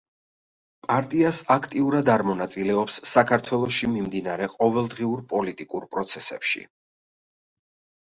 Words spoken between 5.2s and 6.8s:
პოლიტიკურ პროცესებში.